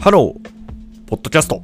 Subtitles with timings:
[0.00, 1.62] ハロー、ポッドキャスト。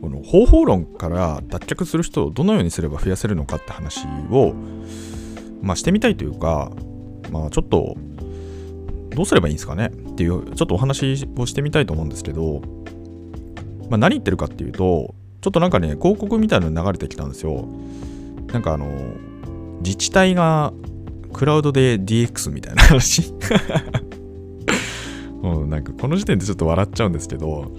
[0.00, 4.52] この方法論から脱却する人をどのようにすれば増やせるのかって話を、
[5.62, 6.72] まあ、してみたいというか、
[7.30, 7.96] まあ、ちょっと、
[9.10, 9.92] どうすればいいんですかね？
[9.94, 12.60] っていう、ちょっとお話をしてみたいと思うんですけど、
[13.88, 17.68] まあ、何言ってるかっていうと、ちょっとなんかね、広告みたいなの流れてきたんですよ。
[18.48, 18.88] なんかあの、
[19.84, 20.72] 自治体が
[21.32, 23.32] クラウドで DX みたいな話
[25.62, 27.70] う、なんかこの時点でちょっと笑っちゃうんですけど、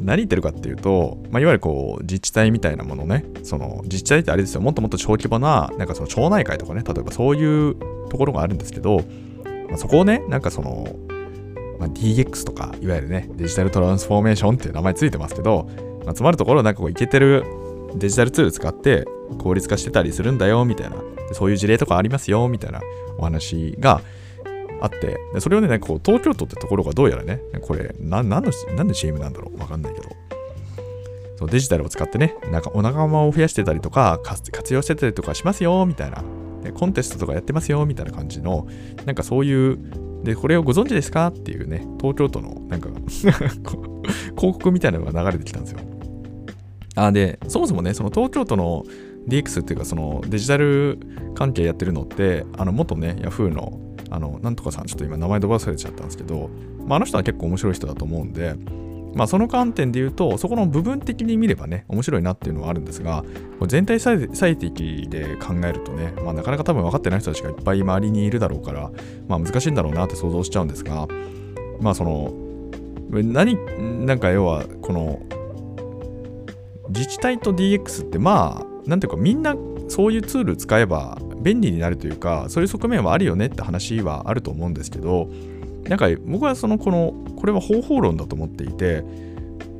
[0.00, 7.76] 何言ってるかっていうと、まあ、いわゆるこう自治体みたいなものね、その自治体ってあれですよ、もっともっと小規模な、なんかその町内会とかね、例えばそういう
[8.08, 8.98] ところがあるんですけど、
[9.68, 10.88] まあ、そこをね、なんかその、
[11.78, 15.68] まあ、DX とか、いわゆるね、デジタルトランスフォーメーションっていう名前ついてますけど、
[16.04, 17.44] まあ、つまるところなんかこういけてる
[17.94, 19.04] デジタルツール使って
[19.38, 20.96] 効率化してたりするんだよみたいな、
[21.32, 22.80] そういう事例とかありますよみたいな
[23.18, 24.00] お話が、
[24.80, 30.08] あって、でそれをね、こう東京都ってところがどうやらね、これ、な何の、何の CM なんだろうわかんないけど、
[31.36, 36.24] そうデジタルを使ってね、なんかお仲間を増やしてたりとか、活用してたりとかしますよ、みたいな。
[36.62, 38.66] でコンテストとかやってますよ、みたいな感じの、
[39.06, 39.78] なんかそういう、
[40.24, 45.78] で、これをご存知ですかっていうね、東京都の、なんか 広告みたいなのが流れてきたんですよ。
[46.96, 48.84] あ、で、そもそもね、その東京都の
[49.28, 50.98] DX っていうか、そのデジタル
[51.36, 53.78] 関係やってるのって、あの、元ね、Yahoo の
[54.10, 56.50] あの、なんとかさん、ちょっと今名前飛ばされちゃったんですけど、
[56.86, 58.54] まあ、あの人は結構面白い人だと思うんで、
[59.14, 63.24] まあ、その観点で言うと、そこの部分的に見ればね、面白いなっていうのはあるんですが、
[63.66, 68.90] 全体最適で考えるとね、まあ、なかなか多分分かってない人たちがいっぱい周りにいるだろうから、
[69.26, 71.08] まあ、難しいんだろうなって想像しちゃうんですが、
[71.80, 72.32] まあ、その、
[73.10, 73.56] 何、
[74.06, 75.20] なんか要は、この、
[76.90, 79.56] 自治体と DX って、まあ、なんていうか、みんな
[79.88, 85.30] そういうツール使えば便利になるというかそういう側面はあるよねって話はあると思うんですけど
[85.84, 89.04] なんか僕はそのこのこれは方法論だと思っていて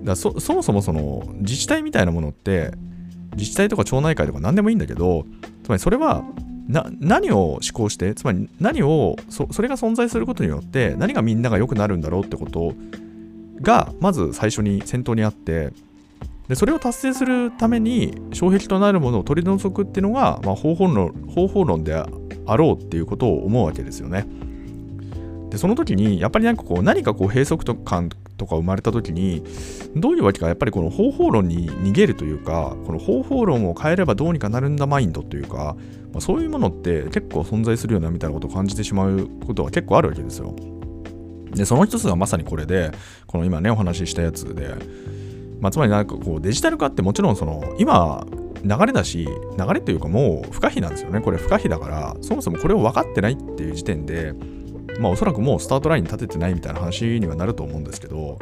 [0.02, 2.72] だそそもそもその自治体みたいなものって
[3.36, 5.26] 自治体とか町内会とか何でもいいんだけど
[5.64, 6.24] つまりそれは
[6.68, 12.74] 何を思考してつまり何をそそれが存在することによって何がみんなが良くなるんだろうってこと
[13.60, 15.72] がまず最初に先頭にあって
[16.48, 24.26] でそれを達成するために障壁となるものを取り除くっていうのが、まあ、方法論方法論であろうっていうことを思うわけですよね。
[25.50, 29.42] でその時にやっぱりなんかこう何かこう閉塞感とか生まれた時に
[29.96, 35.76] どういうわけかやっぱりこの方法論に逃げるというかこの方法論を変えればどうにかなるんだマインドというか、
[36.12, 40.54] まあ、そういうものって結構存在するよなみたいなことを感じてしまうことは結構あるわけですよ。
[41.54, 42.90] でその一つがまさにこれで
[43.26, 44.74] この今ねお話ししたやつで
[45.60, 48.26] まあ、つまりなんかこうデジタル化ってもちろんその今
[48.64, 51.20] 流れだし流れというかもう不可避なんですよね。
[51.20, 54.34] これ不可避だからそもそもこれを分かってないっていう時点で
[55.00, 58.38] まあおそらくもうスタートラインに立ててないみたいな話にはなると思うんですけど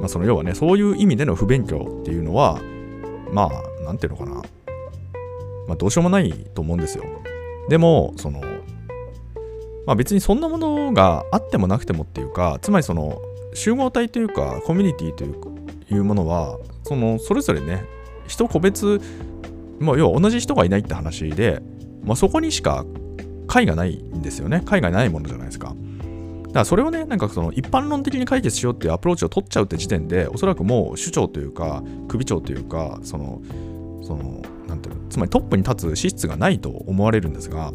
[0.00, 2.60] まあその要はねそういう意味での不勉強っていうのは
[3.32, 4.42] まあなんていうのかな。
[5.66, 7.04] まあどうしようもないと思うんですよ。
[7.68, 8.40] でもその
[9.86, 13.20] まあ別にそんなものがあってもなくてもっていうかつまりその
[13.54, 15.48] 集合体というかコミュニティというか
[15.90, 17.84] いうものはそのそれぞれね
[18.26, 19.00] 人個別、
[19.78, 21.62] まあ、要は同じ人がいないって話で、
[22.04, 22.84] まあ、そこにしか
[23.46, 24.62] 解がないんですよね。
[24.66, 25.68] 解がないものじゃないですか。
[25.68, 33.42] だからそれをねなんかその一般論的に解決しようっていうアプローチを取っちゃうって時点でおそらくもう首長というか首長というかその
[34.02, 37.72] そのなんていうのつまりトップに立つ資質がないと思われるんですが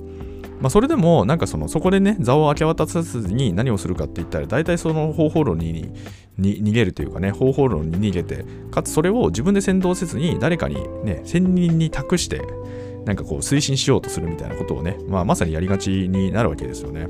[0.61, 5.91] まあ、それでも、なんかその、そこでね、座を明け渡さずに何をするかって言ったら、大体その方法論に
[6.39, 12.43] 逃げるというかね、方法論に逃げて、かつそれを自分で先導せずに、誰かにね、専任に託して、
[13.05, 17.07] なんかこう、推進しようとするみたいなことをね、まあ、まさにやりがちになるわけですよね。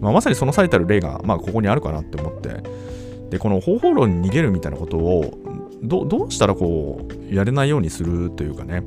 [0.00, 2.60] まあ、まさにその最たる例が、まあ、ここにあるかなって思って、
[3.30, 5.38] で、この方法論に逃げるみたいなことを、
[5.82, 8.82] どどうしたらこう、やれないようにするというかね、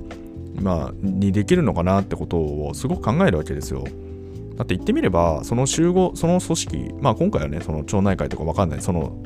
[0.61, 3.83] まあ、にできるのかなってことをすごく考えるわけですよ。
[4.55, 9.17] だって言ってみれば、その集合、その組織、まあ今回はね、その町内会とかわかんない、その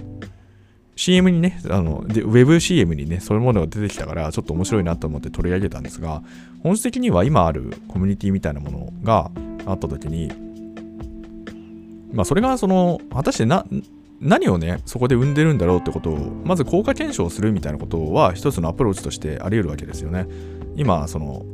[0.98, 6.24] CM にね、あの、で、WebCM にね、そういうものが出てきたから、ちょっと面白いなと思って取り上げたんですが、
[6.64, 9.30] 本質的には今あるコミュニティみたいなものが
[9.68, 10.32] あった時に、
[12.12, 13.66] まあそれがその、果たしてな、
[14.20, 20.28] 何をね、そこで生んでるんだろうってことを、まず効果検証するみたいなことは一つのアプローチとしてあり得るわけですよね。
[20.76, 21.46] 今、その、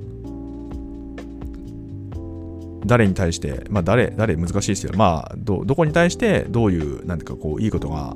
[2.86, 4.94] 誰に対して、まあ誰、誰難しいですよ。
[4.96, 8.16] まあ、ど、どこに対してどういう、なんていうかこう、いいことが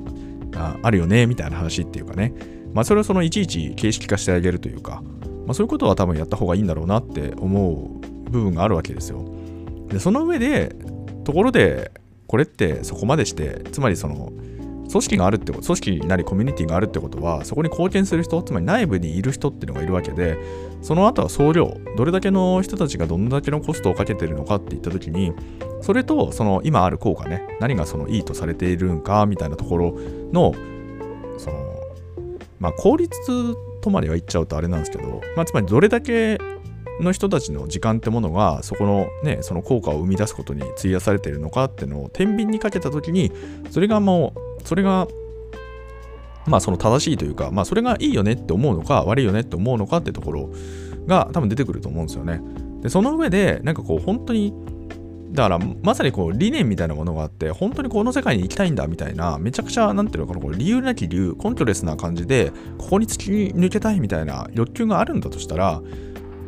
[0.82, 2.32] あるよね、みたいな話っていうかね。
[2.72, 5.02] まあ、それをそのいちいち形式化してあげるというか、
[5.46, 9.24] まあ、そういうことは多分やった方がいいんだろうなって思う部分があるわけですよ。
[9.88, 10.74] で、その上で、
[11.24, 11.90] ところで、
[12.26, 14.32] これってそこまでして、つまりその、
[14.88, 20.38] 組織があるってこと組織なりコミュニティがあるってことはそこに貢献する人つまり内部にいる人っていうのがいるわけで
[20.82, 25.32] その後は総量どれだけの人たちがどんだけのコストをかけてるのかっていった時に
[25.82, 29.98] それとその今ある効果ね何がそのいいとされているんかみたいなところ
[30.32, 30.54] の
[31.38, 31.74] その
[32.58, 33.18] まあ効率
[33.80, 36.38] とまでは言っちゃうとあれなんですけど、まあ、つまりどれだけ
[37.00, 43.32] の人たちの時間ってものがそこのねその効果を生み出すことに費やされているのかっていうのを天秤にかけた時に
[43.70, 45.06] それがもうそれが
[46.46, 50.50] まあその正しいというかまあそれがいいよねって思うのか悪いよねって思うのかってところ
[51.06, 52.40] が多分出てくると思うんですよね。
[52.82, 54.52] でその上でなんかこう本当に
[55.32, 65.82] だからまさにこう理念みたいなものがあって本当にこの世界に行きたいんだみたいなめちゃくちゃなんていうのかなこう理由なき理由根拠レスな感じでここに突き抜けたいみたいな欲求があるんだとしたら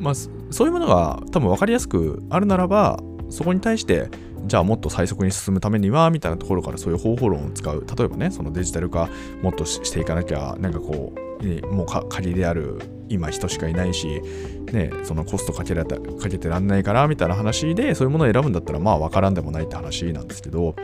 [0.01, 4.09] まあそういうものが多分分かりやすくあるならばそこに対して
[4.47, 7.87] じゃあもっと最速に進むためにはみたいなところからそういう方法論を使う。
[7.97, 9.09] 例えばねそのデジタル化
[9.43, 11.21] もっとしていかなきゃなんかこう
[11.67, 14.23] もう仮である今人しかいないし、
[14.73, 15.97] ね、そのコストかけらか
[16.29, 20.75] けてらんないからみたいな話でそういうものを選ぶんだったらまあ分からんでもないって話なんですけど、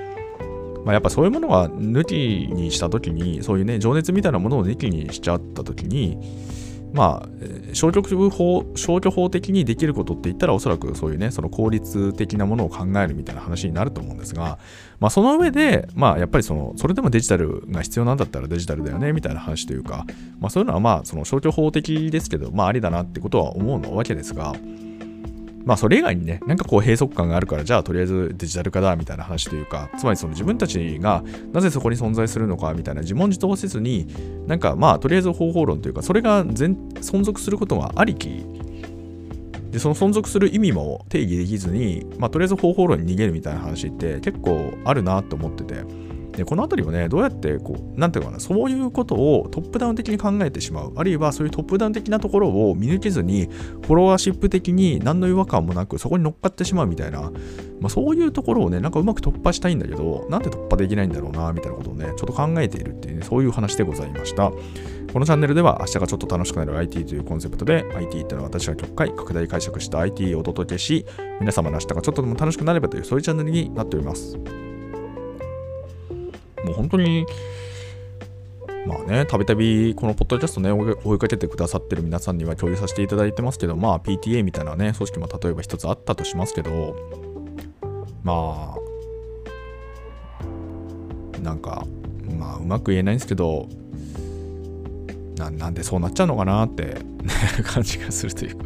[0.85, 2.15] まあ、やっぱそういうものが抜き
[2.53, 6.19] にした時にそういうね情熱みたいなものを抜きにしちゃった時に
[6.93, 14.59] まあ、消去法、消去法的にできることって言ったら、おそらくそういうね、その効率的なものを考えるみたいな話になると思うんですが、
[14.99, 20.07] まあ、その上で、まあ、やっぱりその、それでもデジタルが必要なんだったらデジタルだよね、みたいな話というか、
[20.41, 24.55] まあ、そういうのはまあ、その消去法的ですけど、まあ、ありだなってことは思うわけですが、
[25.67, 34.07] まあそれ以外にね、なんかこう閉塞感があるから、じゃあとりあえずデジタル化だみたいな話というか、つまりその自分たちがなぜそこに存在するのかみたいな自問自答せずに、
[34.47, 38.47] なんかまあとりあえず方法論というか、それが全存続することがありき。
[39.73, 46.06] でその存続する意味も定義できずに、まあ、とりあえず方法論に逃げるみたいな話って結構あるなと思ってて。
[46.37, 50.93] でこの辺りをねどうやってこうなんていうかなそういうことをトップダウン的に考えてしまう。
[50.97, 57.23] あるいはそういうトップダウン的なところを見抜けずにフォロワーシップ的に何の違和感もなくそこに乗っかってしまうみたいな、
[57.81, 64.53] まあ、そういうところをねなんかうまく突破したいんだけどなんで突破できないんだろうなみたいなことをねちょっと考えているっていう、ね、そういう話でございました。
[65.13, 71.07] このチャンネルでは明日がちょっと楽しくなる IT というコンセプトで IT っていうのは私が極快拡大解釈した IT をお届けし
[71.41, 74.37] 皆様の明日がちょっとでも楽しくなればというそういうチャンネルになっております。
[76.67, 77.25] もう本当に、
[78.87, 86.97] まあね、たびたびこのポッドキャストね、追いかけてくださってる皆さんには共有させていただいてますけど、まあ PTA みたいなね、組織も例えば一つあったとしますけど、
[88.25, 88.77] まあ、
[91.39, 91.87] なんか、
[92.37, 93.69] まあうまく言えないんですけど、
[95.37, 96.97] ななんでそうなっちゃうのかなって
[97.63, 98.65] 感じがするというか。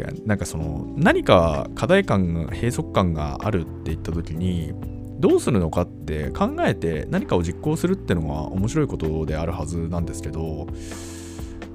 [0.00, 4.72] ってなんかその何か課題感閉塞感があるって言った時に
[5.18, 10.66] どうするのかって考えて何かを実行するってのが面白いことであるはずなんですけど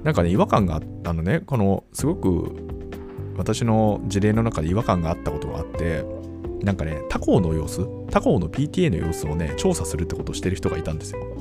[0.04, 1.40] なんかね違和感があったのね。
[1.40, 2.56] このすごく
[3.36, 6.04] 私の事例の中で違和感があったことがあって
[6.62, 11.20] なんかね他校の様子他校の PTA の様子をね調査するってことをしてる人がいたんですよ。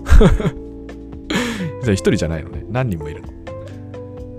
[1.84, 2.66] 一人じゃないのね。
[2.70, 3.39] 何人もいるの。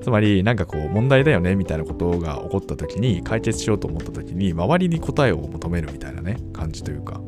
[0.02, 7.20] つまりなんかこう問題だよねみたいなことが起こった時に解決しようと思った時に周りに答えを求めるみたいなね感じというか。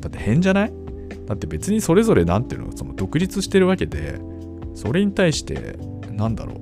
[0.00, 0.72] だって変じゃない？
[1.26, 4.20] だって別にそれぞれ何ていうのその独立してるわけで
[4.74, 5.76] それに対して
[6.12, 6.58] なんだろう？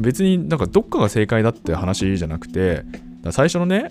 [0.00, 2.84] 別になんかどっかが正解だって話じゃなくて
[3.30, 3.90] 最初のね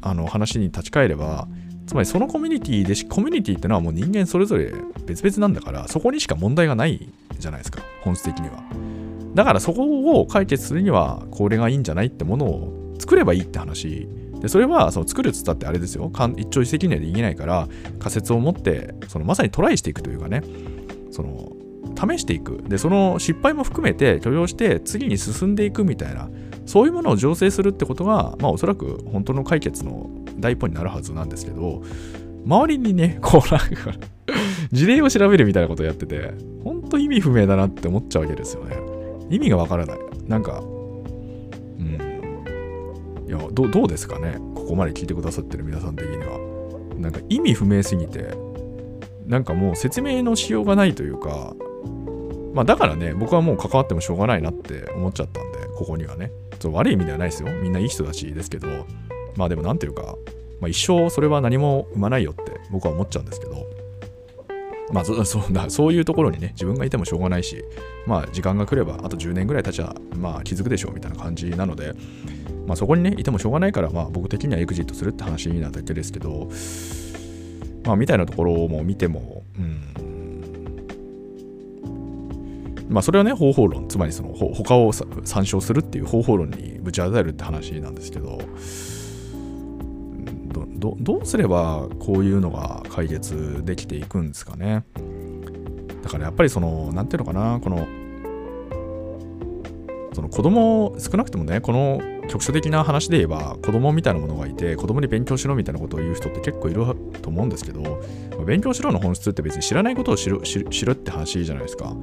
[0.00, 1.48] あの話に立ち返れば
[1.92, 4.72] つまりそのコミュニティでしコミュニティってのはもう人間それぞれ
[5.04, 7.06] 別々なんだからそこにしか問題がない
[7.38, 8.64] じゃないですか本質的には。
[9.34, 14.08] だからそこを解決するにはこれがいいんじゃないってものを作ればいいって話。
[14.40, 16.10] でそれはその作るっつったってあれですよ。
[16.38, 17.68] 一朝一夕にはできないから
[17.98, 20.42] 仮説を持ってそのまさにトライしていくというかね。
[21.10, 21.52] その
[21.94, 22.64] 試していく。
[22.66, 26.30] でその失敗も含めて許容して次に進んでいくみたいな
[26.64, 31.82] そういうものを醸成するってことがまあおそらく本当の解決の第一歩になるはずなんですけど
[32.44, 33.92] 周りにね こうなんか
[34.72, 36.32] 事例を調べるみたいなことやってて
[36.64, 38.76] 本当意味不明だなって思っちゃうわけですよね。
[39.30, 39.98] 意味がわからない。
[40.28, 41.98] なんかうん。
[43.28, 44.38] いやどどうですかね？
[44.54, 46.38] ここまで聞いてくださってる皆さん的には。
[46.98, 48.34] なんか意味不明すぎて
[49.26, 51.54] なんかもう説明のしようがないというか
[52.54, 56.30] まあだからね、僕はもう関わってもしょうがないなって思っちゃったんで、ここにはね。
[56.60, 57.48] そう悪い意味ではないですよ。
[57.62, 58.68] みんないい人たちですけど、
[59.36, 60.16] まあでもなんていうか、
[60.60, 63.66] まあ、一生それは何も生まないよって僕は思っちゃうんですけど、
[64.92, 67.64] まあそ そうだそういうところにね、自分がいてもしょうがないし、
[68.06, 71.94] まあ時間が来れば、あと10年ぐらい経ちゃ、まあ気づくでしょうみたいな感じなので、
[72.66, 76.48] まあ、そこにねいてもしょうがないから、まあ、僕的にはエグジットするって話なだけですけど、
[77.84, 79.82] まあ、みたいなところも見ても、うん、
[82.88, 88.40] まあそれはね方法論つまりその他を参照するっていう方法論にぶち当たるって話なんですけど
[90.82, 94.84] どどうすればこういうのが解決できていくんですかね。
[96.02, 97.86] だからやっぱりその何ていうのかなこの
[100.12, 106.84] その子供少なくともねこの局所的な話で言えば子供みたいなものがいて子供に勉強しろみたいなことを言う人って結構いる
[107.20, 108.02] と思うんですけど
[108.46, 111.94] 勉強しろの本質って別に知らないことを知る知るって話じゃないですか。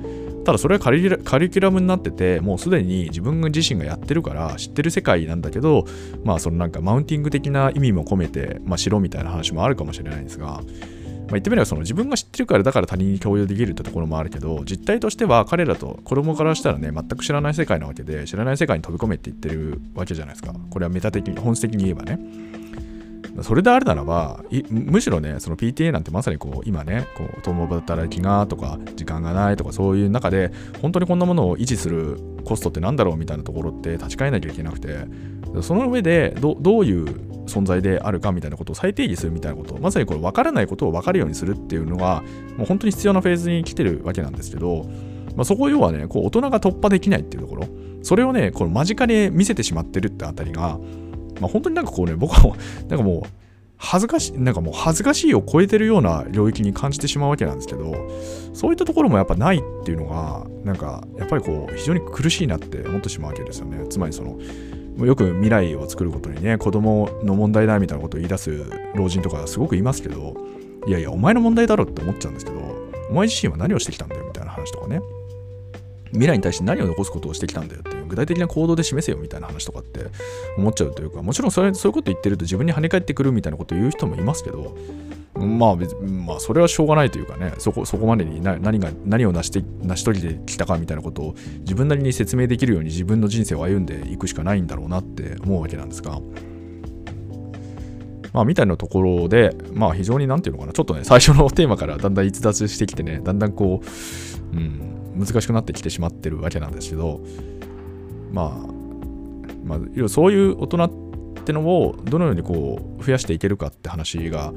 [0.46, 5.86] ただそれはカリキュラムになっててもうすでに自分自身がやってるから知ってる世界なんだけど
[6.24, 10.62] まあそのなんかマウンティング的な意味も込めて、まあ、しろみたいな話もあるかもしれないんですが
[11.30, 20.54] まあ、言ってみればその自分が知ってるからだから他人に共有できるってところもあるけど実態としては彼らと子供からしたらね全く知らない世界なわけで知らない世界に飛び込めって言ってるわけじゃないですか。
[20.70, 22.20] これはメタ的に本質的に言えばね。
[23.44, 35.06] それであるならばむしろねその PTA なんてまさにこう今ねこう共働きがとか時間がないとかそういう中で本当にこんなものを維持するコストって何だろうみたいなところって立ち返らなきゃいけなくて
[35.62, 37.06] その上でどういう
[37.48, 42.24] 存在であるかみたいなことを再定義するみたいなことまさにこれ分からないことを分かるようにするっていうのが
[42.58, 44.86] もう本当に必要なフェーズに来てるわけなんですけど、
[45.36, 47.68] まあ、そこを要はねこう大人が突破できないっていうところ
[48.04, 50.80] それをねこの間近に見せてしまってるってあたりが、
[51.42, 52.56] まあ、本当になんかこうね僕は
[52.88, 53.40] なんかもう
[53.82, 58.10] 恥ずかしい、なんかもう恥ずかしいを超えてるような領域に感じてしまうわけなんですけど、
[58.54, 63.88] そういったところもやっぱないっていうのが、なんかやっぱりこう、非常に苦しいなって思ってしまうわけですよね。
[63.88, 64.38] つまりその、
[65.06, 68.66] よく未来を作ることにね、子供の問題だみたいなことを言い出す
[68.96, 70.36] 老人とかすごくいますけど、
[70.88, 72.60] いやいや、お前の問題だろって思っちゃうんですけど、
[73.10, 75.02] お前自身は何をしてきたんだよみたいな話とかね。
[76.12, 80.08] 未来に対して何を残すことをしてきたんだよっていう具体的な行動で示せよみたいな話とかって
[80.58, 84.76] 思っちゃうというかもちろんそれそういうこと言ってると自分に跳ね返ってくるみたいなこと言う人もいますけど
[85.36, 96.20] まあまあそれはしょうがないというかねそこそこまでに何が何を成して成し遂げてきたかみたいなことを自分なりに説明できるように自分の人生を歩んでいくしかないんだろうなって思うわけなんですが。
[98.34, 103.82] まあ、みたいなところで、まあ、非常になんていうのかな、ちょっとね、最初のテーマからだんだん逸脱してきてね、だんだんこ
[104.54, 104.89] う、うん、
[105.20, 107.20] 難しくなってきてしまってるわけなんですけど、
[108.32, 108.80] まあ、
[109.64, 114.54] まあ、そういう大人ってのをどのようにこう増やしていけるかって話が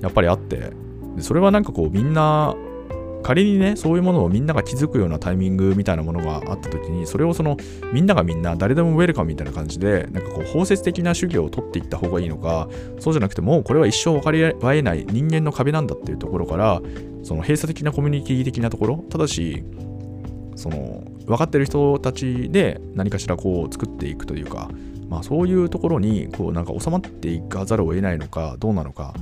[0.00, 0.72] やっぱりあって
[1.20, 2.54] それはなんかこうみんな
[3.26, 7.56] 仮にねそういうものをみんなが気づくようなタイミングみたいなものがあった時にそれをその
[7.92, 12.68] みんながみんな誰でもウェルカムみたいな感じでなんかこう包摂的な主義を取っていった方がいいのか
[13.00, 16.80] そうじゃなくてもうこれは一生分かり合えない人間の壁なんだっていうところから
[17.24, 19.64] その閉鎖的なコミュニティ的なところただし
[20.56, 24.68] その分かってる人たちで何かしらこう作っていくというか、
[25.08, 29.14] まあ、そういうところにこうなんか収まっていかざるを得ないのかどうなのか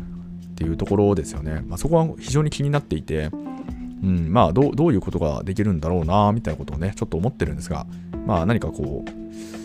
[0.53, 7.87] っていうところですよね、まあ、そこは非常に気になっていて、うん、まあどういうことができるんだろうなみたいなことをねちょっと思ってるんですが
[8.27, 9.64] まあ何かこう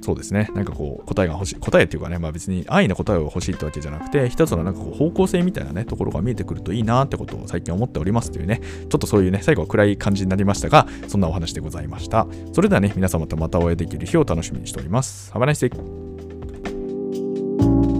[0.00, 0.48] そうですね。
[0.54, 1.56] なんかこう、答えが欲しい。
[1.56, 12.26] 答えっていうかね、まあ別に安易な答えを欲しいってわけじゃなくて、一つのなんかこう、方向性みたいなね、ところが見えてくるといいなってことを最近思っておりますというね、ちょっとそういうね、最後は暗い感じになりましたが、そんなお話でございました。
[12.52, 15.32] それではね、皆様とまたお会いできる日を楽しみにしております。
[15.32, 17.97] Have a nice day!